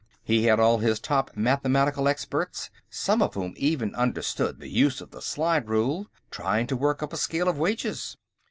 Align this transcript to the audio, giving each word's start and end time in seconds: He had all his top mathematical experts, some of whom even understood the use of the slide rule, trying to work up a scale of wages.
He 0.23 0.45
had 0.45 0.59
all 0.59 0.79
his 0.79 0.99
top 0.99 1.29
mathematical 1.35 2.07
experts, 2.07 2.71
some 2.89 3.21
of 3.21 3.35
whom 3.35 3.53
even 3.55 3.93
understood 3.93 4.59
the 4.59 4.67
use 4.67 4.99
of 4.99 5.11
the 5.11 5.21
slide 5.21 5.69
rule, 5.69 6.07
trying 6.31 6.65
to 6.65 6.75
work 6.75 7.03
up 7.03 7.13
a 7.13 7.17
scale 7.17 7.47
of 7.47 7.59
wages. 7.59 8.17